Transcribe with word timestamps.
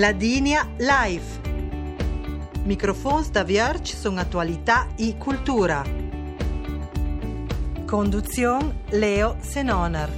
Ladinia 0.00 0.66
Live. 0.78 1.26
Microfons 2.64 3.30
da 3.30 3.44
Vierge 3.44 3.94
sono 3.94 4.18
attualità 4.18 4.94
e 4.96 5.18
cultura. 5.18 5.84
Conduzione 7.84 8.84
Leo 8.92 9.36
Senoner. 9.42 10.10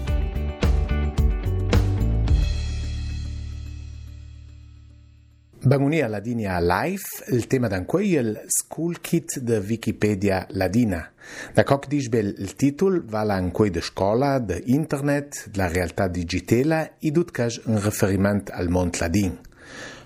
Bangunia 5.64 6.07
Ladinia 6.07 6.61
Live, 6.61 7.03
il 7.33 7.49
tema 7.49 7.67
d'anquei 7.67 8.12
il 8.12 8.41
School 8.46 9.01
Kit 9.01 9.41
de 9.41 9.59
Wikipedia 9.59 10.46
Ladina. 10.51 11.11
Da 11.53 11.64
coc 11.64 11.89
disbel 11.89 12.33
il 12.39 12.55
titol 12.55 13.05
va 13.05 13.25
l'anquei 13.25 13.71
de 13.71 13.80
scola, 13.80 14.39
de 14.39 14.63
internet, 14.67 15.49
de 15.50 15.58
la 15.58 15.67
realtà 15.67 16.07
digitale 16.07 16.94
e 17.00 17.11
dutcaj 17.11 17.63
un 17.64 17.83
riferiment 17.83 18.49
al 18.53 18.69
mont 18.69 18.96
ladin. 19.00 19.50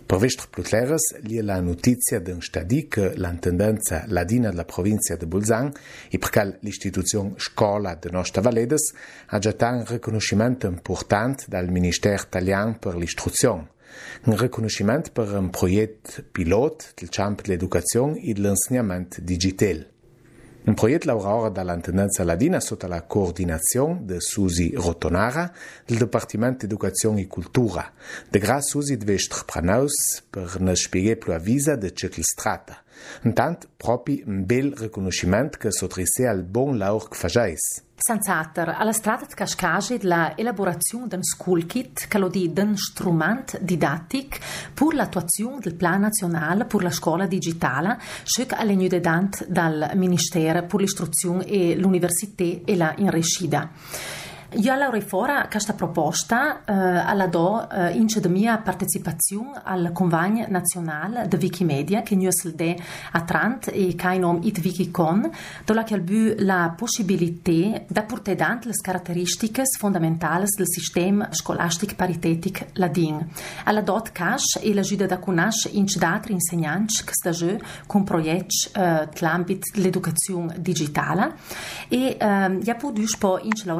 Per 0.06 0.18
vestr 0.18 0.46
plutleres 0.48 1.18
li 1.22 1.40
la 1.42 1.60
notizia 1.60 2.20
d'un 2.20 2.40
stadi 2.40 2.86
che 2.86 3.14
l'intendenza 3.16 4.04
ladina 4.06 4.50
della 4.50 4.64
provincia 4.64 5.16
de 5.16 5.26
Bolzan 5.26 5.72
e 6.08 6.18
perché 6.18 6.58
l'istituzione 6.60 7.32
scola 7.38 7.96
de 7.96 8.10
Nostra 8.12 8.40
Valedes 8.40 8.92
ha 9.26 9.38
già 9.40 9.52
un 9.58 9.84
riconoscimento 9.84 10.68
importante 10.68 11.46
dal 11.48 11.68
Ministero 11.72 12.22
italiano 12.22 12.78
per 12.78 12.94
l'istruzione. 12.94 13.70
Un 14.26 14.36
riconoscimento 14.36 15.10
per 15.10 15.32
un 15.32 15.50
progetto 15.50 16.22
pilota 16.30 16.84
del 16.94 17.08
campo 17.08 17.42
dell'educazione 17.42 18.20
e 18.20 18.32
dell'insegnamento 18.32 19.20
digitale. 19.20 19.94
Un 20.66 20.74
proiect 20.74 21.04
laura 21.04 21.32
ora 21.32 21.48
dall'antendenza 21.48 22.24
ladina 22.24 22.58
sotto 22.58 22.88
la 22.88 23.02
coordinazione 23.02 24.00
di 24.02 24.16
Susi 24.18 24.72
Rotonara 24.74 25.52
del 25.86 25.98
Dipartimento 25.98 26.64
Educazione 26.64 27.20
e 27.20 27.28
Cultura. 27.28 27.92
De 28.28 28.40
gras 28.40 28.66
Susi 28.70 28.96
deve 28.96 29.14
estar 29.14 29.44
para 29.44 29.62
nós 29.62 29.92
para 30.28 30.58
nos 30.58 30.88
pegar 30.88 31.14
pela 31.18 31.38
visa 31.38 31.76
de 31.76 31.92
Cetlstrata. 31.94 32.82
Strata. 32.96 33.28
Intanto 33.28 33.68
proprio 33.76 34.22
un 34.26 34.44
bel 34.44 34.72
riconoscimento 34.72 35.58
che 35.58 35.70
sottrisse 35.70 36.26
al 36.26 36.42
buon 36.42 36.78
lavoro 36.78 37.06
che 37.06 37.16
facciais. 37.16 37.84
Senz'altro, 37.98 38.74
alla 38.76 38.92
strada 38.92 39.24
di 39.24 39.32
cascage 39.32 39.98
la 40.02 40.36
elaborazione 40.36 41.08
d'un 41.08 41.24
school 41.24 41.64
kit 41.64 42.08
che 42.08 42.18
lo 42.18 42.28
di 42.28 42.52
d'un 42.52 42.76
strumento 42.76 43.56
didattico 43.58 44.36
per 44.74 44.94
l'attuazione 44.94 45.60
del 45.60 45.74
Plan 45.74 46.02
Nazionale 46.02 46.66
per 46.66 46.82
la 46.82 46.90
scuola 46.90 47.26
digitale, 47.26 47.98
che 48.22 48.54
è 48.54 48.64
l'enudetant 48.64 49.46
dal 49.46 49.92
Ministero 49.94 50.64
per 50.64 50.80
l'istruzione 50.80 51.46
e 51.46 51.74
l'università 51.74 52.44
e 52.64 52.76
la 52.76 52.94
inrescida. 52.98 53.70
Io 54.56 54.72
alla 54.72 54.90
fora 55.02 55.46
questa 55.50 55.74
proposta 55.74 56.64
eh, 56.64 56.72
alla 56.72 57.26
do 57.26 57.68
eh, 57.68 57.90
in 57.90 58.06
de 58.06 58.28
mia 58.28 58.56
partecipazione 58.56 59.60
al 59.62 59.90
convagno 59.92 60.46
nazionale 60.48 61.28
de 61.28 61.36
Wikimedia 61.36 62.00
che 62.00 62.16
noi 62.16 62.32
selde 62.32 62.74
a 63.12 63.20
Trant 63.20 63.68
e 63.70 63.94
che 63.94 64.16
nom 64.16 64.38
it 64.42 64.58
Wikicon, 64.64 65.30
dove 65.62 65.84
che 65.84 66.00
bu 66.00 66.36
la 66.38 66.72
possibilità 66.74 67.82
da 67.86 68.04
portare 68.04 68.36
dant 68.36 68.64
le 68.64 68.72
caratteristiche 68.80 69.64
fondamentali 69.78 70.46
del 70.56 70.66
sistema 70.66 71.28
scolastico 71.32 71.94
paritetic 71.94 72.68
ladin. 72.74 73.28
Alla 73.64 73.82
dot 73.82 74.10
cash 74.12 74.58
e 74.62 74.72
la 74.72 74.82
da 75.06 75.18
conosce 75.18 75.68
in 75.72 75.84
d'altri 75.98 76.32
insegnanti 76.32 77.04
che 77.04 77.12
stage 77.12 77.60
con 77.86 78.04
progetti 78.04 78.70
eh, 78.72 79.06
l'ambito 79.18 79.66
dell'educazione 79.74 80.54
digitale 80.60 81.34
e 81.88 82.16
eh, 82.18 82.58
ja 82.62 82.74
po 83.18 83.38
in 83.42 83.52
la 83.64 83.74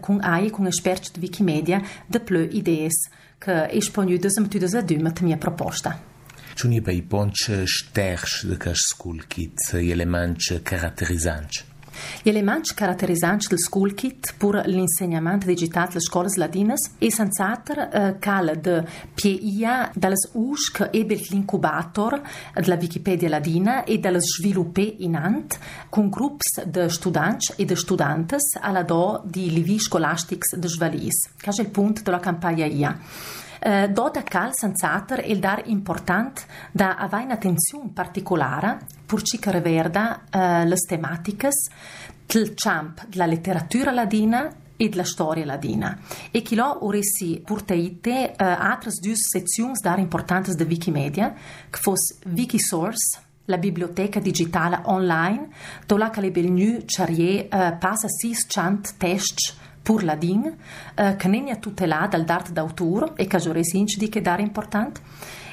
com 0.00 0.18
a 0.22 0.42
e 0.42 0.50
com 0.50 0.66
expertos 0.66 1.10
de 1.10 1.20
Wikimedia 1.20 1.82
de 2.08 2.18
Plö 2.20 2.48
Ideias, 2.50 2.94
que 3.40 3.76
expõe 3.76 4.14
o 4.14 4.18
desempenho 4.18 4.78
a 4.78 4.80
Duma 4.80 5.10
da 5.10 5.22
minha 5.22 5.36
proposta. 5.36 5.98
Tu 6.56 6.68
não 6.68 6.76
é 6.76 6.80
bem 6.80 7.02
pontes 7.02 7.82
terres 7.92 8.44
de 8.44 8.56
que 8.56 8.68
as 8.68 8.78
school 8.78 9.18
kits 9.28 9.72
e 9.72 9.90
elementos 9.90 10.46
caracterizantes? 10.62 11.69
Gli 12.22 12.28
elementi 12.28 12.74
caratterizzanti 12.74 13.48
del 13.48 13.58
School 13.58 13.94
Kit 13.94 14.34
per 14.36 14.62
l'insegnamento 14.66 15.46
digitale 15.46 15.88
delle 15.88 16.00
scuole 16.00 16.28
ladines 16.36 16.92
è 16.98 17.08
senz'altro 17.08 17.90
eh, 17.90 18.16
cal 18.18 18.58
de 18.60 18.84
PIA 19.14 19.90
dalle 19.94 20.16
US 20.32 20.70
che 20.70 20.90
ebbe 20.92 21.20
l'incubator 21.30 22.20
della 22.54 22.76
Wikipedia 22.76 23.28
ladina 23.28 23.84
e 23.84 23.98
dalle 23.98 24.20
sviluppe 24.20 24.96
in 24.98 25.16
ant 25.16 25.58
con 25.88 26.08
gruppi 26.08 26.46
di 26.66 26.88
studenti 26.88 27.54
e 27.56 27.64
di 27.64 27.76
studentes 27.76 28.58
alla 28.60 28.82
do 28.82 29.22
di 29.24 29.50
livi 29.50 29.78
scolastics 29.78 30.56
de 30.56 30.68
Jvalis. 30.68 31.30
Che 31.36 31.50
è 31.50 31.60
il 31.60 31.70
punto 31.70 32.02
della 32.02 32.20
campagna 32.20 32.66
IA. 32.66 32.98
Uh, 33.62 33.88
dota 33.88 34.22
cal 34.22 34.50
senz'altro 34.54 35.20
il 35.20 35.38
dar 35.38 35.62
important 35.66 36.46
da 36.72 36.96
avere 36.96 37.24
un'attenzione 37.24 37.90
particolare 37.92 38.78
per 39.04 39.20
ci 39.20 39.38
che 39.38 39.50
reverda 39.50 40.22
uh, 40.32 40.66
le 40.66 40.76
tematiche 40.76 41.50
del 42.24 42.54
camp 42.54 43.06
della 43.06 43.26
letteratura 43.26 43.90
ladina 43.90 44.50
e 44.76 44.88
della 44.88 45.04
storia 45.04 45.44
ladina. 45.44 45.98
E 46.30 46.40
chi 46.40 46.54
lo 46.54 46.86
oresi 46.86 47.42
purteite 47.44 48.32
uh, 48.32 48.42
altre 48.42 48.92
due 48.98 49.14
sezioni 49.14 49.74
dar 49.78 49.98
importanti 49.98 50.54
di 50.54 50.62
Wikimedia, 50.62 51.34
che 51.68 51.78
fosse 51.78 52.16
Wikisource, 52.24 53.20
la 53.44 53.58
biblioteca 53.58 54.20
digitale 54.20 54.80
online, 54.84 55.48
dove 55.84 56.00
la 56.00 56.10
calibelnu 56.10 56.84
charie 56.86 57.42
uh, 57.42 57.76
passa 57.78 58.08
600 58.08 58.90
test 58.96 59.54
pur 59.82 60.04
la 60.04 60.14
din, 60.14 60.56
eh, 60.94 61.16
che 61.16 61.28
non 61.28 61.48
è 61.48 61.58
tutelata 61.58 62.16
dal 62.16 62.24
d'arte 62.24 62.52
d'autore 62.52 63.12
e 63.16 63.26
che 63.26 63.36
è 63.36 63.40
di 63.98 64.08
che 64.08 64.20
dare 64.20 64.42
importante. 64.42 65.00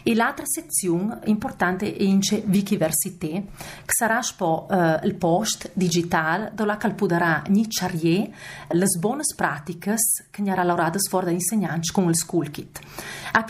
E 0.04 0.16
l'altra 0.16 0.46
sezione 0.46 1.20
importante 1.26 1.94
è 1.94 2.02
in 2.02 2.22
Wikiversità, 2.46 3.28
che 3.28 3.44
sarà 3.88 4.22
spo, 4.22 4.66
eh, 4.72 5.02
il 5.04 5.16
post 5.16 5.72
digitale 5.74 6.52
dove 6.54 6.78
calpuderà 6.78 7.44
ni 7.48 7.66
charie 7.68 8.32
le 8.70 8.86
buone 9.00 9.24
pratiche 9.36 9.96
che 10.32 10.42
ne 10.42 10.52
ha 10.52 10.64
lavorato 10.64 10.98
fuori 11.10 11.26
da 11.26 11.32
insegnanti 11.32 11.92
con 11.92 12.08
il 12.08 12.16
school 12.16 12.50
kit. 12.52 12.80
A 13.34 13.44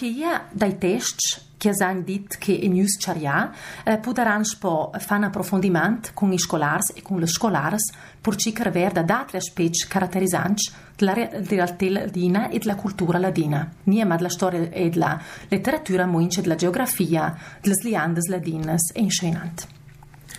dai 0.51 0.79
test 0.79 1.45
che 1.57 1.73
hanno 1.79 2.01
detto 2.01 2.35
che 2.39 2.51
in 2.51 2.73
News 2.73 2.97
Charia 2.97 3.51
eh, 3.83 3.97
potranno 3.97 4.43
fare 4.43 5.17
un 5.17 5.23
approfondimento 5.23 6.11
con 6.13 6.31
i 6.31 6.39
scolari 6.39 6.93
e 6.93 7.01
con 7.01 7.19
le 7.19 7.27
scolari 7.27 7.77
per 8.21 8.35
cercare 8.35 8.69
avere 8.69 9.03
altri 9.07 9.37
aspetti 9.37 9.85
caratterizzanti 9.87 10.71
della 10.95 11.13
realtà 11.13 11.89
ladina 11.89 12.49
e 12.49 12.59
della 12.59 12.75
cultura 12.75 13.17
ladina. 13.17 13.69
Non 13.83 14.15
della 14.15 14.29
storia 14.29 14.69
e 14.69 14.89
della 14.89 15.19
letteratura, 15.47 16.05
ma 16.05 16.19
anche 16.19 16.41
della 16.41 16.55
geografia, 16.55 17.35
delle 17.61 17.75
liande 17.83 18.21
ladine 18.27 18.75
e 18.93 19.01
incenante. 19.01 19.75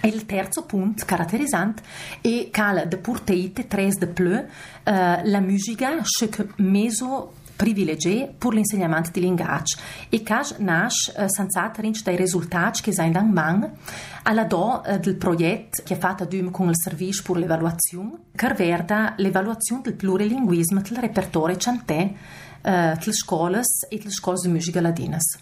E 0.00 0.08
il 0.08 0.26
terzo 0.26 0.62
punto 0.62 1.04
caratterizzante 1.04 1.82
è 2.20 2.48
che 2.50 2.86
de 2.86 2.96
purteite 2.98 3.66
tres 3.66 3.98
de 3.98 4.06
pleu 4.06 4.46
eh, 4.84 5.20
la 5.24 5.40
musica 5.40 6.00
che 6.28 6.46
meso 6.56 7.32
privilegié 7.58 8.32
per 8.38 8.52
l'insegnamento 8.52 9.10
di 9.12 9.20
linguaggio 9.20 9.78
e 10.08 10.22
che 10.22 10.40
nasce 10.58 11.12
eh, 11.16 11.28
senz'altro 11.28 11.82
dai 12.04 12.16
risultati 12.16 12.82
che 12.82 12.92
sono 12.92 13.08
in 13.08 13.30
man 13.32 13.68
alla 14.22 14.44
do 14.44 14.84
eh, 14.84 15.00
del 15.00 15.16
progetto 15.16 15.82
che 15.84 15.94
è 15.94 15.98
fatto 15.98 16.26
con 16.52 16.68
il 16.68 16.76
servizio 16.76 17.24
per 17.24 17.36
l'evaluazione 17.36 18.12
che 18.34 18.54
riguarda 18.54 19.14
l'evaluazione 19.16 19.82
del 19.82 19.94
plurilinguismo 19.94 20.80
del 20.80 20.98
repertorio 20.98 21.56
cantè 21.56 22.12
eh, 22.62 22.96
delle 22.96 23.12
scuole 23.12 23.62
e 23.88 23.98
delle 23.98 24.10
scuole 24.10 24.38
di 24.42 24.48
musica 24.48 24.80
ladinas. 24.80 25.38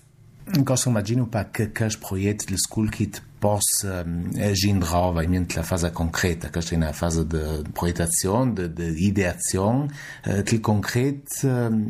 Cosa 0.62 0.88
immagino 0.88 1.28
che 1.50 1.72
questo 1.72 2.06
progetto 2.06 2.44
del 2.46 2.58
School 2.58 2.88
Kit 2.88 3.20
pos 3.46 3.82
eh, 3.84 4.52
Ginrova 4.52 5.22
imediat 5.22 5.54
la 5.54 5.62
faza 5.62 5.90
concreta, 5.90 6.48
că 6.48 6.58
este 6.58 6.74
în 6.74 6.92
faza 6.92 7.22
de 7.22 7.62
proiectațion, 7.72 8.54
de, 8.54 8.66
de 8.66 8.94
ideațion, 8.96 9.90
că 10.22 10.54
eh, 10.54 10.60
concret 10.60 11.28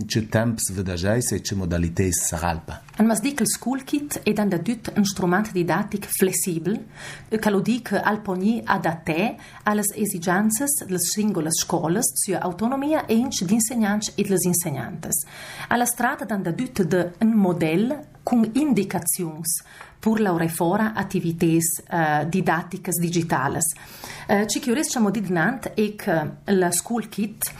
ce 0.06 0.19
eh, 0.19 0.26
timp 0.31 0.58
se 0.58 0.73
vedeai 0.73 1.20
și 1.20 1.35
e 1.35 1.38
ce 1.38 1.55
modalități 1.55 2.26
se 2.26 2.37
ralpa. 2.41 2.82
În 2.99 3.06
mas 3.06 3.20
dic 3.20 3.41
school 3.44 3.81
kit 3.81 4.20
e 4.25 4.32
dan 4.32 4.49
dat 4.49 4.67
un 4.69 4.79
instrument 4.97 5.53
didactic 5.53 6.05
flexibil, 6.19 6.81
că 7.41 7.50
lo 7.50 7.61
dic 7.61 7.91
al 8.05 8.17
poni 8.17 8.62
adate 8.64 9.37
alles 9.62 9.87
exigențes 9.94 10.70
les 10.87 11.02
singole 11.12 11.49
școles 11.61 12.05
sur 12.25 12.38
autonomia 12.41 13.05
e 13.09 13.12
inci 13.12 13.43
d'insegnants 13.43 14.12
et 14.14 14.29
les 14.29 14.44
insegnantes. 14.44 15.14
Alla 15.69 15.85
strada 15.85 16.25
dan 16.25 16.43
dat 16.43 16.79
de 16.79 17.12
un 17.20 17.32
model 17.38 18.05
cun 18.23 18.50
indicaziuns 18.52 19.62
pur 19.99 20.21
la 20.21 20.33
fora 20.49 20.93
attivités 20.95 21.83
uh, 21.91 22.27
didatticas 22.29 22.99
digitales. 23.01 23.65
Uh, 24.29 24.45
ci 24.47 24.61
ora 24.61 25.11
di 25.11 25.21
dinant 25.21 25.73
è 25.75 25.95
che 25.95 26.31
la 26.45 26.71
School 26.71 27.09
Kit 27.09 27.53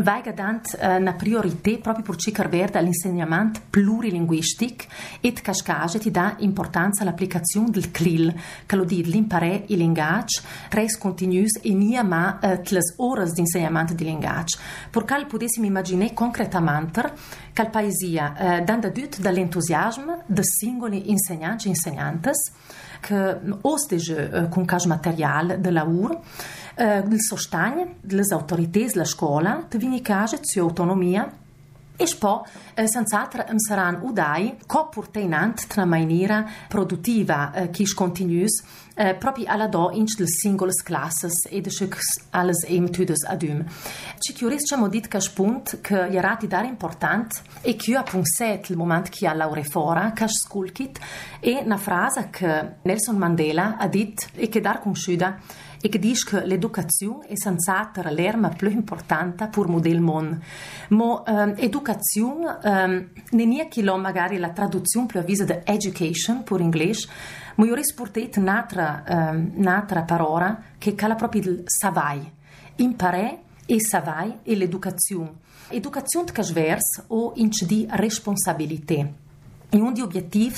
vaiga 0.00 0.32
dant 0.32 0.78
uh, 0.80 1.00
una 1.00 1.12
priorità 1.12 1.76
proprio 1.80 2.04
per 2.04 2.16
cicar 2.16 2.48
verde 2.48 2.78
all'insegnamento 2.78 3.60
plurilinguistic 3.68 4.86
e 5.20 5.32
cascage 5.32 5.98
ti 5.98 6.10
dà 6.10 6.36
importanza 6.38 7.02
all'applicazione 7.02 7.70
del 7.70 7.90
CLIL, 7.90 8.34
che 8.66 8.76
lo 8.76 8.84
dice 8.84 9.10
l'imparare 9.10 9.64
il 9.68 9.78
linguaggio, 9.78 10.42
res 10.70 10.96
continuus 10.96 11.58
e 11.62 11.72
nia 11.74 12.02
ma 12.02 12.38
uh, 12.40 12.60
le 12.62 12.80
ore 12.96 13.30
di 13.30 13.40
insegnamento 13.40 13.94
di 13.94 14.04
linguaggio. 14.04 14.58
Per 14.90 15.04
cal 15.04 15.26
potessimo 15.26 15.66
immaginare 15.66 16.14
concretamente 16.14 17.12
Calpaisia, 17.52 18.34
eh, 18.38 18.64
dan 18.64 18.80
da 18.80 18.88
dytë 18.88 19.22
entuziasm, 19.44 20.08
de 20.26 20.42
singoli 20.42 21.02
insegnanti 21.10 21.68
e 21.68 22.30
că 23.02 23.38
që 23.42 23.58
ostegë 23.62 24.48
kun 24.50 24.62
eh, 24.62 24.68
kash 24.68 24.86
material 24.86 25.56
de 25.60 25.70
la 25.70 25.82
UR, 25.82 26.18
del 26.76 27.18
eh, 27.18 27.26
sostanjë, 27.28 27.86
le 28.08 28.22
autorități, 28.32 28.96
la 28.96 29.04
școala, 29.04 29.64
te 29.68 29.78
vini 29.78 30.00
kashë 30.00 30.40
që 30.40 30.60
autonomia 30.60 31.32
e 31.96 32.06
poi, 32.18 32.40
eh, 32.74 32.88
senz'altro, 32.88 33.44
saranno 33.56 34.04
udai 34.04 34.56
co-portainant 34.66 35.66
tra 35.66 35.84
maniera 35.84 36.44
produttiva 36.68 37.52
eh, 37.52 37.70
che 37.70 37.84
continuus 37.94 38.62
eh, 38.94 39.14
proprio 39.14 39.46
alla 39.48 39.68
do 39.68 39.90
in 39.92 40.04
le 40.16 40.26
singole 40.26 40.72
classes 40.84 41.46
e 41.48 41.60
de 41.60 41.70
alles 42.30 42.64
emetudes 42.64 43.24
adum. 43.24 43.64
Ci 44.18 44.32
chiuris 44.32 44.64
c'è 44.64 44.76
modit 44.76 45.08
che 45.08 45.20
spunt 45.20 45.80
che 45.80 46.10
gli 46.10 46.18
rati 46.18 46.46
dare 46.46 46.66
important 46.66 47.42
e 47.60 47.76
che 47.76 47.96
a 47.96 48.02
punset 48.02 48.68
il 48.70 48.76
moment 48.76 49.08
che 49.08 49.26
ha 49.26 49.34
laure 49.34 49.64
fora, 49.64 50.12
che 50.12 50.28
skulkit, 50.28 50.98
e 51.40 51.62
una 51.64 51.78
frase 51.78 52.28
che 52.30 52.74
Nelson 52.82 53.16
Mandela 53.16 53.76
ha 53.76 53.86
dit 53.86 54.28
e 54.34 54.48
che 54.48 54.60
dar 54.60 54.80
conosciuta 54.80 55.38
e 55.84 55.88
che 55.88 55.98
dice 55.98 56.24
che 56.28 56.46
l'educazione 56.46 57.26
è 57.26 57.34
senz'altro 57.34 58.08
l'arma 58.08 58.48
più 58.50 58.70
importante 58.70 59.48
per 59.48 59.66
il 59.84 60.00
mondo. 60.00 60.38
Ma 60.90 61.22
um, 61.26 61.54
educazione 61.56 62.58
um, 62.62 63.08
non 63.30 63.58
è 63.58 63.66
che 63.66 63.82
magari 63.82 64.38
la 64.38 64.50
traduzione 64.50 65.06
più 65.06 65.18
avvisa 65.18 65.44
di 65.44 65.58
education 65.64 66.44
per 66.44 66.60
inglese, 66.60 67.08
ma 67.56 67.66
io 67.66 67.74
risportate 67.74 68.38
un'altra, 68.38 69.02
um, 69.08 69.52
un'altra 69.56 70.02
parola 70.02 70.62
che 70.78 70.94
cala 70.94 71.16
proprio 71.16 71.42
il 71.42 71.62
savai. 71.66 72.30
Imparare 72.76 73.40
e 73.66 73.80
savai 73.80 74.38
e 74.44 74.54
l'educazione. 74.54 75.40
Educazione 75.68 76.30
che 76.30 76.42
svers 76.44 77.02
o 77.08 77.32
in 77.36 77.50
di 77.66 77.86
responsabilità. 77.90 78.94
E 78.94 79.76
un 79.76 79.92
degli 79.92 80.02
obiettivi 80.02 80.54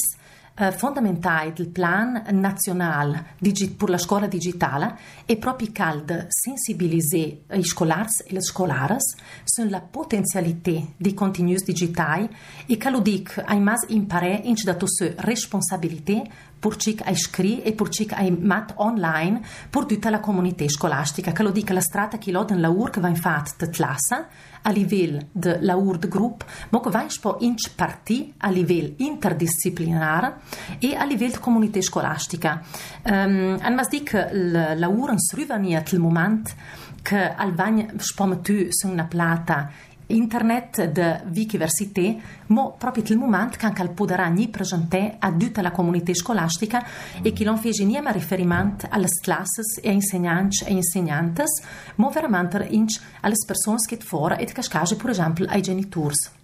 eh, 0.56 0.72
fondamentale 0.72 1.52
del 1.52 1.68
plan 1.68 2.22
nazionale 2.30 3.34
per 3.76 3.88
la 3.88 3.98
scuola 3.98 4.26
digitale 4.26 4.96
è 5.24 5.36
proprio 5.36 5.68
cald 5.72 6.26
sensibilizzare 6.28 7.42
i 7.54 7.64
scolari 7.64 8.08
e 8.26 8.32
le 8.32 8.42
scolare 8.42 8.96
sulla 9.44 9.80
potenzialità 9.80 10.80
di 10.96 11.14
contenuti 11.14 11.64
digitali 11.64 12.28
e 12.66 12.90
lo 12.90 13.00
dic 13.00 13.42
ai 13.44 13.60
mas 13.60 13.84
imparare 13.88 14.40
in 14.44 14.54
da 14.62 14.76
sue 14.84 15.14
responsabilità 15.18 16.22
per 16.64 16.76
ciò 16.76 16.92
che 16.92 17.14
scri 17.14 17.60
e 17.60 17.74
per 17.74 17.90
ciò 17.90 18.04
che 18.06 18.30
mat 18.30 18.72
online 18.76 19.42
per 19.68 19.84
tutta 19.84 20.08
la 20.08 20.20
comunità 20.20 20.66
scolastica 20.66 21.32
che 21.32 21.42
lo 21.42 21.50
dica 21.50 21.74
la 21.74 21.82
strada 21.82 22.16
che 22.16 22.30
l'ho 22.30 22.46
la 22.48 22.70
ur 22.70 22.88
che 22.88 23.00
va 23.00 23.08
in 23.08 23.16
fatta 23.16 23.66
di 23.66 23.70
classe 23.70 24.26
a 24.62 24.70
livello 24.70 25.26
de 25.30 25.58
lavoro 25.60 25.98
de 25.98 26.08
gruppo, 26.08 26.46
ma 26.70 26.80
che 26.80 26.88
va 26.88 27.06
in 27.40 27.54
parti 27.76 28.32
a 28.38 28.48
livello 28.48 28.94
interdisciplinare 28.96 30.36
e 30.78 30.94
a 30.94 31.04
livello 31.04 31.32
di 31.32 31.38
comunità 31.38 31.82
scolastica. 31.82 32.62
Um, 33.02 33.58
ehm, 33.60 33.74
mas 33.74 33.88
dic 33.88 34.10
che 34.10 34.30
il 34.32 34.78
lavoro 34.78 35.12
in 35.12 35.18
sruvania 35.18 35.82
il 35.90 36.00
momento 36.00 36.52
che 37.02 37.34
al 37.34 37.52
vagn 37.52 37.98
spometu 37.98 38.68
su 38.70 38.88
una 38.88 39.04
plata 39.04 39.70
internet 40.06 40.90
de 40.90 41.22
Wikiversité, 41.32 42.16
ma 42.46 42.70
proprio 42.70 43.04
il 43.06 43.18
momento 43.18 43.56
che 43.56 43.66
anche 43.66 43.88
potrà 43.88 44.26
ni 44.28 44.48
presentare 44.48 45.16
a 45.18 45.32
tutta 45.32 45.62
la 45.62 45.70
comunità 45.70 46.12
scolastica 46.14 46.84
e 47.22 47.32
che 47.32 47.44
non 47.44 47.58
fece 47.58 47.84
niente 47.84 48.12
riferimento 48.12 48.86
alle 48.90 49.08
classi 49.20 49.80
e 49.80 49.90
insegnanti 49.92 50.64
e 50.64 50.72
insegnanti, 50.72 51.42
ma 51.96 52.08
veramente 52.08 52.68
alle 53.20 53.34
persone 53.46 53.78
che 53.86 53.96
fuori 53.96 54.36
e 54.36 54.44
che 54.44 54.62
per 54.96 55.10
esempio 55.10 55.46
ai 55.46 55.62
genitori. 55.62 56.42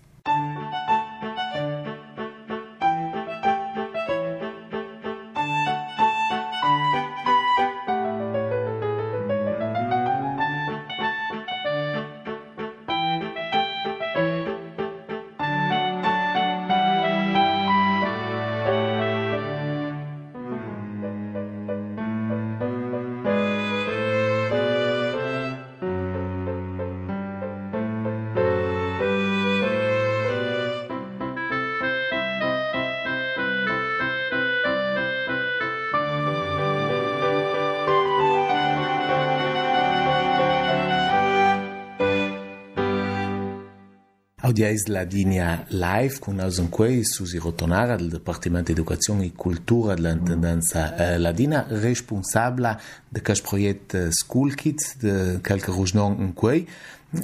Hoy 44.50 44.64
es 44.64 44.88
la 44.88 45.05
linea 45.05 45.64
live 45.70 46.19
con 46.19 46.41
Ausenquei 46.41 47.05
Susi 47.05 47.38
Rotonara 47.38 47.97
del 47.97 48.11
Departamento 48.11 48.67
de 48.67 48.73
Educación 48.73 49.23
e 49.23 49.31
Cultura 49.31 49.94
de 49.94 50.02
la 50.02 50.11
Intendencia 50.11 50.97
eh, 50.99 51.19
Ladina, 51.20 51.69
responsable 51.70 52.76
de 53.12 53.20
que 53.23 53.32
proyecto 53.49 53.97
eh, 53.97 54.11
School 54.11 54.56
Kids 54.56 54.99
de 54.99 55.38
Calca 55.41 55.70
Rujnon 55.70 56.17
en 56.20 56.32
Quei. 56.32 56.67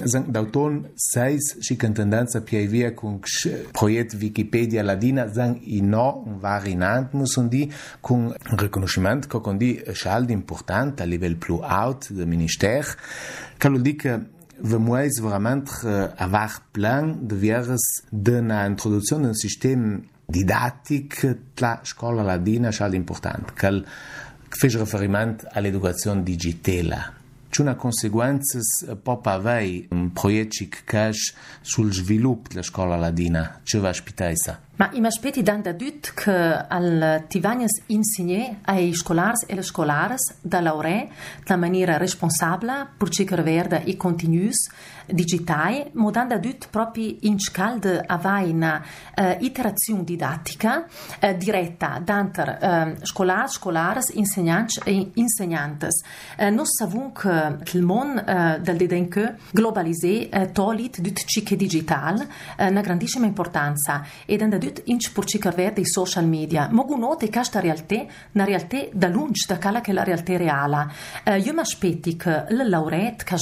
Sind 0.05 0.31
d'auton 0.31 0.89
seis 0.95 1.55
și 1.59 1.75
că 1.75 1.87
tendența 1.87 2.39
pe 2.39 2.65
via 2.65 2.93
cu 2.93 3.19
proiect 3.71 4.15
Wikipedia 4.21 4.83
Ladina 4.83 5.27
zang 5.27 5.59
i 5.63 5.79
no 5.79 6.23
un 6.25 6.37
varinant 6.39 7.13
nu 7.13 7.25
sunt 7.25 7.49
di 7.49 7.69
cu 7.99 8.13
un 8.13 8.33
recunoșiment 8.57 9.25
că 9.25 9.39
condi 9.39 9.79
șal 9.93 10.23
eh, 10.23 10.29
important 10.29 10.99
la 10.99 11.05
nivel 11.05 11.35
plus 11.35 11.59
alt 11.61 12.07
de 12.07 12.23
minister. 12.23 12.85
Calul 13.57 13.81
dic 13.81 14.03
vă 14.61 14.77
moaiți 14.77 15.21
verament 15.21 15.69
avoir 16.15 16.61
plan 16.71 17.17
de 17.21 17.35
vieres 17.35 18.03
de 18.09 18.39
na 18.39 18.65
introducțiune 18.65 19.27
în 19.27 19.33
sistem 19.33 20.09
didatic 20.25 21.13
la 21.55 21.79
școala 21.83 22.21
latină 22.21 22.67
așa 22.67 22.89
de 22.89 22.95
important, 22.95 23.49
că 23.49 23.81
fece 24.49 24.77
referiment 24.77 25.47
all'educazione 25.53 26.23
digitale? 26.23 27.13
që 27.53 27.65
në 27.67 27.75
konsekuencës 27.81 28.71
po 29.05 29.17
pavaj 29.23 29.67
në 29.93 30.07
projekt 30.17 30.57
që 30.59 30.69
këkash 30.75 31.25
sul 31.63 31.91
zhvillup 31.95 32.51
të 32.53 32.65
shkolla 32.67 32.99
ladina 33.01 33.43
që 33.67 33.83
va 33.83 33.93
shpitajsa. 33.95 34.57
Ma 34.77 34.91
ima 34.93 35.09
shpeti 35.09 35.41
dan 35.41 35.63
të 35.65 35.73
dytë 35.79 36.11
kë 36.19 36.35
al 36.75 36.89
tivanjes 37.31 37.79
insinje 37.95 38.43
a 38.69 38.75
i 38.77 38.91
shkolars 38.93 39.47
e 39.49 39.57
lë 39.57 39.65
shkolars 39.65 40.27
da 40.43 40.61
laure 40.61 41.07
të 41.47 41.57
manira 41.57 41.95
responsabla 41.97 42.83
për 42.99 43.13
që 43.17 43.27
kërverda 43.31 43.81
i 43.89 43.97
kontinjus 43.97 44.67
digitai, 45.07 45.91
mo 45.93 46.11
dan 46.11 46.27
da 46.27 46.37
dut 46.37 46.67
proprio 46.69 47.15
in 47.21 47.39
scalde 47.39 48.03
avai 48.05 48.51
una 48.51 48.83
uh, 49.15 49.35
iterazione 49.39 50.03
didattica 50.03 50.85
uh, 51.21 51.37
diretta 51.37 52.01
danter 52.03 52.57
uh, 52.61 53.05
scolars, 53.05 53.53
scolares, 53.53 54.09
insegnanti 54.09 54.79
e 54.83 55.11
insegnantes. 55.15 56.03
Uh, 56.37 56.49
nos 56.49 56.75
savun 56.75 57.11
che 57.11 57.57
il 57.73 57.83
mondo 57.83 58.21
uh, 58.21 58.59
del 58.59 58.77
dedenque 58.77 59.37
globalisé 59.51 60.29
uh, 60.31 60.51
tolit 60.51 60.99
dut 61.01 61.23
ciche 61.25 61.55
digital 61.55 62.19
uh, 62.57 62.65
una 62.65 62.81
grandissima 62.81 63.25
importanza 63.25 64.03
e 64.25 64.37
dan 64.37 64.49
da 64.49 64.57
dut 64.57 64.81
inch 64.85 65.11
por 65.11 65.25
cicar 65.25 65.55
verde 65.55 65.81
i 65.81 65.85
social 65.85 66.25
media. 66.25 66.67
Mogu 66.71 66.95
note 66.97 67.25
che 67.27 67.31
questa 67.31 67.59
realtà 67.59 68.05
una 68.33 68.43
realtà 68.43 68.87
da 68.91 69.07
lunch 69.07 69.47
da 69.47 69.57
quella 69.57 69.81
che 69.81 69.93
la 69.93 70.03
realtà 70.03 70.37
reale. 70.37 70.87
Uh, 71.25 71.31
io 71.33 71.53
mi 71.53 71.59
aspetti 71.59 72.15
che 72.15 72.45
il 72.49 72.69
laureat 72.69 73.23
che 73.23 73.35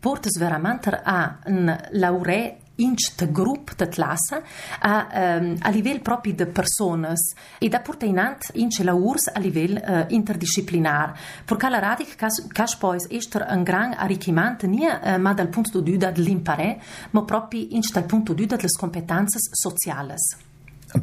portes 0.00 0.38
veramente 0.38 1.00
a 1.02 1.38
un 1.46 1.76
laureat 1.90 2.66
inch 2.78 3.14
de 3.16 3.30
grup 3.30 3.74
de 3.76 3.88
classe 3.88 4.42
a, 4.80 5.38
um, 5.40 5.56
a 5.60 5.70
livello 5.70 6.00
proprio 6.00 6.34
di 6.34 6.46
persone 6.46 7.14
e 7.58 7.68
da 7.68 7.80
portare 7.80 8.10
in 8.10 8.18
ant 8.18 8.50
inch 8.54 8.78
la 8.82 8.94
urs 8.94 9.30
a 9.32 9.38
livello 9.38 9.80
uh, 9.80 10.04
interdisciplinar. 10.08 11.18
Perché 11.44 11.68
la 11.68 11.78
radic 11.78 12.14
cas 12.16 12.76
poi 12.76 12.98
ester 13.08 13.46
un 13.50 13.62
gran 13.62 13.94
arricchimento 13.96 14.66
nie 14.66 14.88
uh, 14.90 15.18
ma 15.18 15.34
dal 15.34 15.48
punto 15.48 15.80
di 15.80 15.90
vista 15.90 16.10
dell'impare, 16.10 16.80
ma 17.10 17.24
proprio 17.24 17.66
inch 17.70 17.92
dal 17.92 18.04
punto 18.04 18.32
di 18.32 18.42
vista 18.42 18.56
delle 18.56 18.68
competenze 18.78 19.38
sociali. 19.50 20.14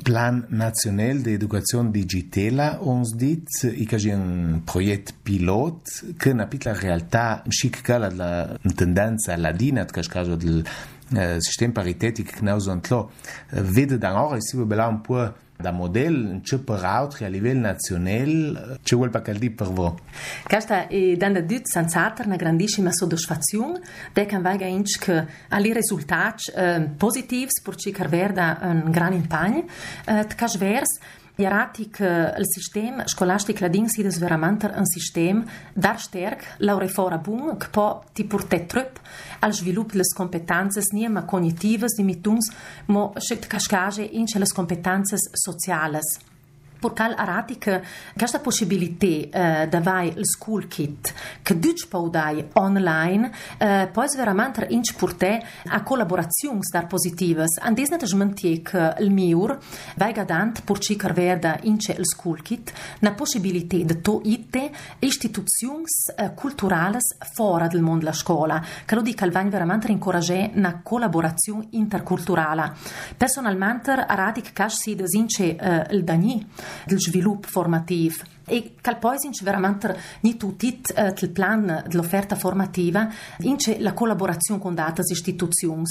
Plan 0.04 0.46
național 0.50 1.20
de 1.20 1.32
educație 1.32 1.88
digitală, 1.92 2.80
ons 2.84 3.14
dit, 3.14 3.48
e 3.80 3.84
ca 3.84 3.96
un 4.14 4.62
proiect 4.64 5.12
pilot 5.24 5.88
că 6.18 6.32
napit 6.32 6.64
la 6.64 6.72
realtà 6.72 7.44
și 7.50 7.70
că 7.70 7.98
la, 7.98 8.08
la 8.16 8.56
tendența 8.76 9.36
ladina, 9.36 9.86
că 9.86 10.00
caso 10.00 10.36
del 10.36 10.58
uh, 10.58 10.95
sistem 11.40 11.72
paritetic 11.72 12.34
que 12.34 12.44
nós 12.44 12.68
ontlo, 12.68 13.12
vede 13.52 13.98
da 13.98 14.14
ora 14.22 14.40
si 14.42 14.58
bela 14.66 14.88
un 14.88 15.02
po' 15.02 15.34
da 15.58 15.72
model 15.72 16.42
ce 16.44 16.60
per 16.60 16.84
altri 16.84 17.26
a 17.26 17.30
livello 17.30 17.62
nazionale 17.62 18.80
ce 18.84 18.96
vuol 18.96 19.10
per 19.10 19.38
di 19.38 19.50
per 19.50 19.68
voi 19.68 19.94
questa 20.44 20.88
è 20.88 21.16
dando 21.16 21.42
dut 21.42 21.66
senza 21.66 22.14
una 22.26 22.36
grandissima 22.36 22.92
soddisfazione 22.92 23.80
de 24.14 24.26
kan 24.26 24.42
vega 24.42 24.66
inch 24.66 25.00
che 25.00 25.26
ali 25.50 25.72
risultati 25.72 26.52
eh, 26.52 26.90
positivi 26.98 27.52
per 27.64 27.76
ci 27.78 27.92
carverda 27.92 28.60
un 28.62 28.92
gran 28.92 29.14
impegno 29.14 29.66
eh, 30.06 30.28
vers 30.58 31.00
Iarati 31.36 31.86
că 31.86 32.04
eh, 32.04 32.38
el 32.38 32.44
sistem 32.54 33.02
scolastic 33.06 33.60
ladin 33.60 33.88
si 33.88 34.02
desveramenter 34.02 34.74
un 34.78 34.86
sistem 34.86 35.48
dar 35.74 36.00
sterk 36.00 36.42
la 36.58 36.78
o 36.96 37.18
bun 37.22 37.58
că 37.58 37.68
po 37.72 38.04
ti 38.12 38.24
purte 38.24 38.58
trup 38.58 39.02
al 39.40 39.52
svilup 39.52 39.92
les 39.92 40.14
competențes 40.14 40.90
nie 40.92 41.08
ma 41.08 41.24
cognitivas 41.24 41.92
dimituns 41.96 42.52
mo 42.86 43.14
șect 43.28 43.44
cascaje 43.44 44.08
in 44.12 44.26
ce 44.26 44.38
les 44.38 44.52
competențes 44.52 45.20
sociales. 45.32 46.20
Porcal 46.86 47.16
arati 47.18 47.58
che 47.58 47.82
questa 48.16 48.38
possibilità 48.38 49.08
eh, 49.08 49.68
da 49.68 49.82
vai 49.82 50.10
il 50.10 50.28
school 50.28 50.68
kit 50.68 51.12
che 51.42 51.58
duc 51.58 51.88
paudai 51.88 52.50
online 52.54 53.32
eh, 53.58 53.90
poi 53.92 54.08
veramente 54.16 54.68
inch 54.70 54.94
porte 54.96 55.44
a 55.70 55.82
collaborazioni 55.82 56.60
dar 56.72 56.86
positivas. 56.86 57.58
An 57.60 57.74
desne 57.74 57.98
de 57.98 58.06
smentie 58.06 58.62
che 58.62 58.94
il 59.00 59.10
miur 59.10 59.58
vai 59.96 60.14
gadant 60.14 60.62
por 60.62 60.78
ci 60.78 60.96
carverda 60.96 61.58
ince 61.64 61.94
il 61.94 62.06
school 62.06 62.44
kit 62.44 62.72
na 63.00 63.14
possibilità 63.14 63.78
de 63.78 64.00
to 64.02 64.22
ite 64.24 64.70
istituzioni 65.00 65.86
eh, 66.18 66.34
culturales 66.36 67.18
fora 67.34 67.66
del 67.66 67.82
mondo 67.82 68.06
la 68.06 68.14
scuola 68.14 68.64
che 68.86 68.94
lo 68.94 69.02
dica 69.02 69.26
al 69.26 69.32
vain 69.32 69.50
veramente 69.50 69.92
incoragge 69.92 70.52
na 70.54 70.82
collaborazione 70.84 71.66
interculturale 71.72 72.74
personalmente 73.18 73.90
arati 73.90 74.42
che 74.42 74.54
cash 74.54 74.76
si 74.76 74.96
desince 74.96 75.56
eh, 75.56 75.88
il 75.90 76.04
dani 76.04 76.48
Džvilup 76.90 77.46
formativ. 77.46 78.24
E 78.46 78.76
cal 78.80 79.00
poi 79.00 79.18
ince 79.24 79.44
veramente 79.44 79.98
ni 80.22 80.38
tutti 80.38 80.82
uh, 80.96 81.14
il 81.20 81.30
plan 81.32 81.84
dell'offerta 81.88 82.36
formativa 82.36 83.10
ince 83.40 83.80
la 83.80 83.94
collaborazione 83.94 84.62
con 84.62 84.76
date 84.76 85.02
istituzioni 85.06 85.84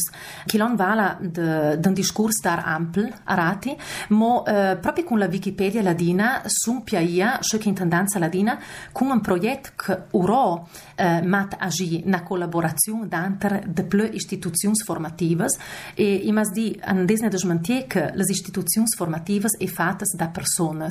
che 0.47 0.57
non 0.57 0.77
vala 0.77 1.19
d'un 1.21 1.93
discorso 1.93 2.41
dar 2.43 2.63
ampl 2.65 3.13
arati 3.25 3.77
ma 4.09 4.27
uh, 4.27 4.79
proprio 4.81 5.05
con 5.05 5.19
la 5.19 5.27
Wikipedia 5.27 5.83
ladina 5.83 6.43
sun 6.47 6.83
piaia 6.83 7.41
che 7.41 7.69
intendanza 7.69 8.19
ladina 8.19 8.59
con 8.93 9.11
un 9.11 9.21
progetto 9.21 9.71
che 9.77 10.03
uro 10.13 10.69
uh, 10.99 11.27
mat 11.27 11.57
agi 11.59 12.03
na 12.07 12.23
collaborazione 12.23 13.09
d'anter 13.09 13.63
de 13.67 13.85
ple 13.85 14.07
istituzioni 14.07 14.77
formative 14.77 15.47
e 15.95 16.15
i 16.15 16.33
mas 16.33 16.51
di 16.51 16.79
an 16.85 17.05
desne 17.05 17.29
de 17.29 17.87
che 17.87 18.11
le 18.15 18.25
istituzioni 18.29 18.87
formative 18.95 19.49
e 19.59 19.67
fatte 19.67 20.05
da 20.17 20.29
persone 20.29 20.89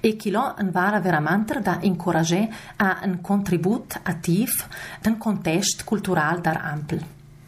e 0.00 0.16
che 0.16 0.30
lo 0.30 0.54
an 0.56 0.70
vala 0.70 0.97
parla 0.98 1.00
verament 1.00 1.62
d'encorager 1.62 2.48
a 2.78 3.04
um 3.04 3.10
un 3.10 3.16
contribut 3.22 3.98
activ 4.04 4.50
d'un 5.02 5.16
context 5.18 5.84
cultural 5.84 6.40
d'art 6.40 6.60
ample. 6.64 7.00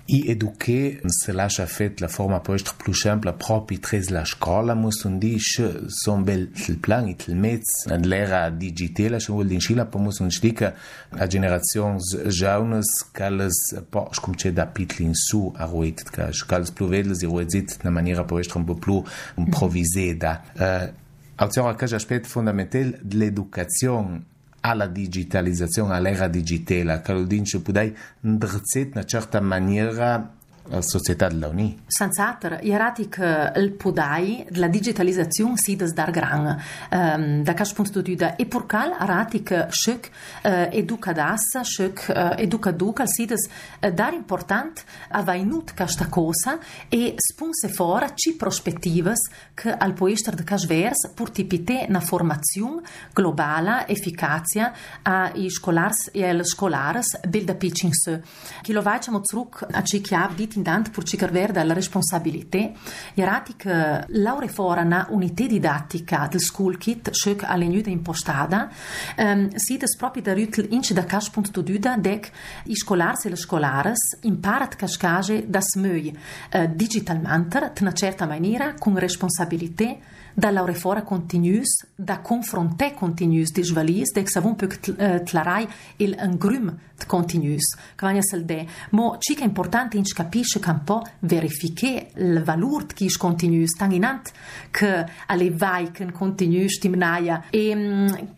I 0.06 0.24
eduquer 0.26 1.00
se 1.06 1.32
lascia 1.32 1.66
fet 1.66 2.00
la 2.00 2.08
forma 2.08 2.40
plus 2.40 3.00
simpla 3.00 3.32
propi 3.32 3.78
tres 3.78 4.08
la 4.10 4.24
scola 4.24 4.74
di 5.18 5.38
son 5.38 6.22
bel 6.24 6.50
il 6.68 6.78
plan 6.78 7.06
it 7.06 7.28
il 7.28 7.36
mez 7.36 7.62
and 7.88 8.06
l'era 8.06 8.50
digitela 8.50 9.18
vuol 9.18 9.46
din 9.46 9.60
pomus 9.88 10.18
un 10.18 10.30
stica 10.30 10.74
a 11.10 11.26
jaunes 11.26 13.06
po 13.88 14.10
da 14.52 14.66
pitli 14.66 15.04
in 15.04 15.14
su 15.14 15.52
a 15.56 15.64
ruict 15.64 16.10
ca 16.10 16.30
cales 16.46 16.72
pluvedles 16.72 17.22
i 17.22 17.26
ruezit 17.26 17.78
na 17.82 17.90
maniera 17.90 18.26
un 18.28 18.64
po' 18.64 18.74
più 18.74 19.00
improvviseda 19.36 20.42
uh, 20.56 20.62
eh, 20.62 20.92
Azion 21.42 21.68
a 21.68 21.74
cage 21.74 21.94
aspect 21.94 22.26
fondamental 22.26 22.98
de 23.00 23.16
l'educazion 23.16 24.22
alla 24.60 24.86
digitalizzazione 24.86 25.94
all'era 25.94 26.28
digitela, 26.28 27.00
che 27.00 27.14
lo 27.14 27.22
dice 27.22 27.62
pudai 27.62 27.96
ndrzet 28.20 28.94
na 28.94 29.04
certa 29.04 29.40
maniera 29.40 30.36
società 30.80 31.28
dell'ONI. 31.28 31.82
Senz'altro, 31.86 32.58
iarati 32.60 33.08
che 33.08 33.52
il 33.56 33.72
podai 33.72 34.46
della 34.48 34.68
digitalizzazione 34.68 35.56
si 35.56 35.76
dar 35.76 36.10
gran 36.10 36.62
um, 36.90 37.42
da 37.42 37.54
questo 37.54 37.74
punto 37.74 38.00
di 38.00 38.10
vista 38.10 38.36
e 38.36 38.46
per 38.46 38.66
cal 38.66 38.94
arati 38.96 39.42
che 39.42 39.66
scic 39.70 40.10
uh, 40.42 40.48
educa 40.70 41.12
das, 41.12 41.60
scic 41.62 42.06
uh, 42.08 42.40
educa 42.40 42.70
duca 42.70 43.06
si 43.06 43.28
uh, 43.30 43.90
dar 43.90 44.12
important 44.12 44.84
a 45.10 45.22
vainut 45.22 45.74
questa 45.74 46.06
cosa 46.08 46.58
e 46.88 47.14
spunse 47.16 47.68
fora 47.68 48.14
ci 48.14 48.36
prospettive 48.36 49.14
che 49.54 49.72
al 49.72 49.92
poester 49.92 50.34
de 50.34 50.44
cas 50.44 50.66
vers 50.66 51.10
pur 51.14 51.30
tipite 51.30 51.86
na 51.88 52.00
formazione 52.00 52.82
globale 53.12 53.86
efficacia 53.88 54.72
a 55.02 55.30
i 55.34 55.50
scolars 55.50 56.10
e 56.12 56.26
al 56.28 56.44
scolares 56.44 57.20
bil 57.28 57.44
da 57.44 57.54
pitching 57.54 57.92
se. 57.92 58.22
Chi 58.62 58.72
lo 58.72 58.82
facciamo 58.82 59.20
zurück 59.22 59.66
a 59.70 59.82
ci 59.82 60.00
chiav 60.00 60.34
dit 60.60 60.68
intant 60.68 60.90
pur 60.90 61.04
ci 61.04 61.16
carverda 61.16 61.64
la 61.64 61.72
responsabilità, 61.72 62.70
iarati 63.14 63.54
che 63.56 64.04
laure 64.08 64.48
fora 64.48 64.82
na 64.82 65.06
unità 65.10 65.46
didattica 65.46 66.28
del 66.30 66.40
school 66.40 66.76
kit 66.76 67.10
schök 67.12 67.42
alle 67.44 67.66
nuda 67.66 67.90
impostata, 67.90 68.68
um, 69.16 69.48
si 69.54 69.76
des 69.76 69.96
proprio 69.96 70.22
da 70.22 70.32
rüttel 70.32 70.66
ince 70.70 70.94
da 70.94 71.04
cas 71.04 71.30
punto 71.30 71.62
duda 71.62 71.96
dec 71.96 72.30
i 72.64 72.76
scolars 72.76 73.24
e 73.24 73.30
le 73.30 73.36
scolares 73.36 74.18
imparat 74.22 74.76
cascage 74.76 75.48
das 75.48 75.74
möi 75.76 76.16
uh, 76.52 76.66
digitalmente, 76.74 77.70
tna 77.74 77.92
certa 77.92 78.26
maniera, 78.26 78.74
con 78.78 78.98
responsabilità 78.98 79.96
da 80.34 80.50
laurefora 80.50 81.02
continues, 81.02 81.80
da 81.96 82.20
konfronte 82.22 82.92
continues 82.98 83.52
të 83.54 83.64
zhvallis, 83.70 84.14
dhe 84.14 84.24
kësa 84.26 84.42
vun 84.44 84.56
për 84.58 84.76
të 84.76 84.94
eh, 84.96 85.18
laraj 85.36 85.66
il 86.04 86.16
ngrym 86.34 86.70
të 87.00 87.08
continues. 87.10 87.70
Këvanja 87.98 88.24
sëlde, 88.28 88.58
mo 88.96 89.14
qika 89.20 89.46
importante 89.46 89.98
in 89.98 90.06
shkapi 90.08 90.44
që 90.52 90.62
kam 90.64 90.82
po 90.86 91.00
verifike 91.22 91.92
lë 92.20 92.44
valur 92.46 92.86
të 92.90 92.98
kish 93.02 93.18
continues, 93.20 93.76
tanginant 93.78 94.32
kë 94.76 94.92
ale 95.32 95.50
vaj 95.60 95.90
kën 95.96 96.12
continues 96.16 96.80
të 96.80 96.92
mnaja. 96.94 97.40
E 97.52 97.64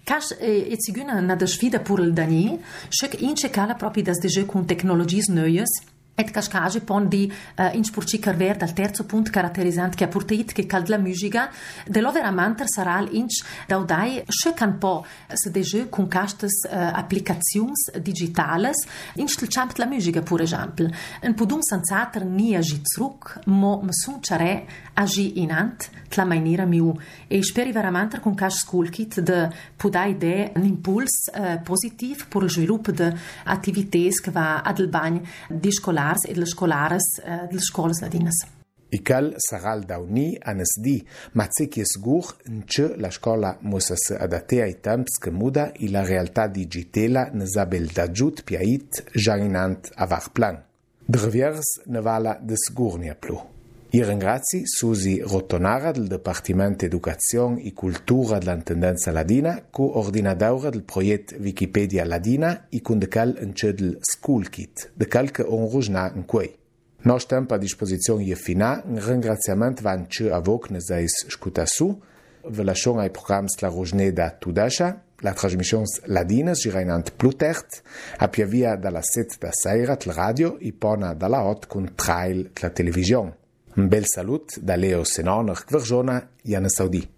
kash 0.08 0.36
e, 0.38 0.52
e 0.72 0.78
cigynë 0.80 1.20
në 1.26 1.38
dëshvida 1.42 1.82
për 1.86 2.06
lë 2.06 2.18
dani, 2.18 2.44
shëk 2.90 3.18
in 3.26 3.38
që 3.38 3.52
kala 3.54 3.78
propi 3.78 4.04
das 4.06 4.22
dëgjë 4.22 4.46
kun 4.50 4.68
teknologjis 4.70 5.32
nëjës, 5.32 5.80
Et 6.14 6.30
cascage 6.30 6.80
pon 6.80 7.08
di 7.08 7.32
uh, 7.56 7.74
in 7.74 7.84
spurci 7.84 8.18
carver 8.18 8.56
dal 8.58 8.74
terzo 8.74 9.06
punto 9.06 9.30
caratterizzante 9.30 9.96
che 9.96 10.04
ha 10.04 10.08
portato 10.08 10.52
che 10.52 10.66
cal 10.66 10.84
la 10.86 10.98
musica. 10.98 11.50
De 11.86 12.02
lo 12.02 12.12
veramente 12.12 12.64
sarà 12.66 13.00
l'inch 13.00 13.42
daudai. 13.66 14.22
Che 14.26 14.52
can 14.52 14.76
po 14.78 15.06
se 15.32 15.50
de 15.50 15.62
jeu 15.62 15.88
con 15.88 16.08
castes 16.08 16.68
uh, 16.70 16.74
applicazioni 16.92 17.72
digitales. 18.02 18.84
In 19.14 19.28
stil 19.28 19.48
champ 19.48 19.74
la 19.78 19.86
musica 19.86 20.20
per 20.20 20.42
esempio 20.42 20.90
un 21.22 21.34
podum 21.34 21.60
senzater 21.60 22.24
ni 22.26 22.56
agi 22.56 22.80
zruck 22.82 23.40
mo 23.46 23.80
me 23.82 23.92
sun 23.92 24.20
chare 24.20 24.66
agi 24.94 25.40
inant 25.40 25.88
la 26.14 26.24
maniera 26.24 26.66
miu. 26.66 26.94
E 27.26 27.42
speri 27.42 27.72
veramente 27.72 28.20
con 28.20 28.34
cas 28.34 28.58
school 28.58 28.90
kit 28.90 29.20
de 29.20 29.48
podai 29.76 30.18
de 30.18 30.52
un 30.56 30.64
impuls 30.64 31.30
uh, 31.34 31.62
positiv 31.62 32.28
per 32.28 32.42
il 32.42 32.50
sviluppo 32.50 32.90
de 32.92 33.14
attività 33.44 34.20
che 34.22 34.30
va 34.30 34.60
ad 34.60 34.78
il 34.78 34.88
bagn 34.88 35.22
di 35.48 35.72
scholars 36.02 36.24
e 36.24 36.32
delle 36.32 36.46
scolares 36.46 37.18
eh, 37.18 37.46
delle 37.48 37.60
scuole 37.60 37.92
ladinas. 38.00 38.46
Ikal 38.88 39.34
saral 39.38 39.84
dauni 39.84 40.36
anasdi, 40.38 41.06
ma 41.32 41.48
ce 41.48 41.66
che 41.66 41.84
sgur 41.84 42.36
nce 42.50 42.94
la 42.96 43.10
scuola 43.10 43.56
musa 43.60 43.94
se 43.96 44.16
adatea 44.16 44.66
i 44.66 44.80
temps 44.80 45.16
che 45.16 45.30
muda 45.30 45.72
e 45.72 45.90
la 45.90 46.04
realtà 46.04 46.46
digitela 46.46 47.30
nazabel 47.32 47.86
dajut 47.86 48.42
piait 48.44 49.12
jarinant 49.14 49.90
avar 49.94 50.30
plan. 50.30 50.62
Drviers 51.06 51.80
ne 51.86 52.00
vala 52.00 52.38
de 52.40 52.56
sgur 52.56 52.98
plu. 53.18 53.51
I 53.94 54.02
ringrazi 54.02 54.66
Susi 54.66 55.20
Rotonara 55.20 55.92
del 55.92 56.06
Dipartimento 56.06 56.86
Educazione 56.86 57.62
e 57.62 57.74
Cultura 57.74 58.38
dell'Intendenza 58.38 59.12
Ladina, 59.12 59.66
coordinadora 59.68 60.70
del 60.70 60.82
progetto 60.82 61.34
Wikipedia 61.38 62.02
Ladina 62.06 62.68
e 62.70 62.80
con 62.80 62.98
de 62.98 63.06
cal 63.08 63.36
en 63.38 63.52
del 63.52 63.98
School 64.00 64.48
Kit, 64.48 64.92
de 64.94 65.06
cal 65.06 65.30
che 65.30 65.42
onrujna 65.42 66.10
in 66.14 66.24
quei. 66.24 66.56
Nos 67.02 67.26
tempo 67.26 67.52
a 67.52 67.58
disposizione 67.58 68.24
je 68.24 68.34
fina, 68.34 68.82
un 68.82 68.98
ringraziamento 68.98 69.82
van 69.82 70.08
ce 70.08 70.30
a 70.30 70.38
voc 70.38 70.70
ne 70.70 70.80
seis 70.80 71.26
scuta 71.28 71.66
su, 71.66 72.00
ve 72.48 72.62
lasciamo 72.62 73.00
ai 73.00 73.10
programmi 73.10 73.50
la 73.58 73.68
rojne 73.68 74.10
da 74.10 74.30
Tudasha, 74.30 75.02
la 75.18 75.34
trasmissione 75.34 75.84
ladina 76.06 76.52
girainant 76.52 77.12
Plutert, 77.12 77.82
a 78.16 78.30
via 78.46 78.74
dalla 78.76 79.02
set 79.02 79.36
da 79.38 79.52
sera 79.52 79.98
la 80.04 80.12
radio 80.14 80.58
e 80.58 80.72
pona 80.72 81.12
dalla 81.12 81.44
hot 81.44 81.66
con 81.66 81.92
trail 81.94 82.52
la 82.58 82.70
televisione. 82.70 83.40
Un 83.74 83.88
bel 83.88 84.04
salut 84.04 84.58
da 84.60 84.76
Leo 84.76 85.02
Senoner, 85.04 85.64
Gvergiona, 85.66 86.28
Jana 86.42 86.68
Saudi. 86.68 87.11